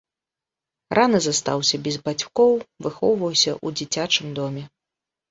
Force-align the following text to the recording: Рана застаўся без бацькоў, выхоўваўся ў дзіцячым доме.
Рана 0.97 1.17
застаўся 1.25 1.75
без 1.87 1.95
бацькоў, 2.07 2.53
выхоўваўся 2.85 3.51
ў 3.53 3.67
дзіцячым 3.77 4.33
доме. 4.41 4.63